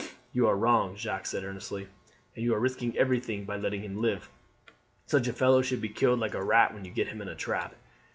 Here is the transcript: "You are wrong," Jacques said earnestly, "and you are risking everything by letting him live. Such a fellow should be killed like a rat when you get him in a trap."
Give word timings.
"You 0.33 0.47
are 0.47 0.55
wrong," 0.57 0.95
Jacques 0.95 1.27
said 1.27 1.43
earnestly, 1.43 1.87
"and 2.35 2.43
you 2.43 2.55
are 2.55 2.59
risking 2.59 2.97
everything 2.97 3.45
by 3.45 3.57
letting 3.57 3.83
him 3.83 4.01
live. 4.01 4.31
Such 5.05 5.27
a 5.27 5.31
fellow 5.33 5.61
should 5.61 5.79
be 5.79 5.89
killed 5.89 6.19
like 6.19 6.33
a 6.33 6.43
rat 6.43 6.73
when 6.73 6.85
you 6.85 6.89
get 6.91 7.09
him 7.09 7.21
in 7.21 7.27
a 7.27 7.35
trap." 7.35 7.75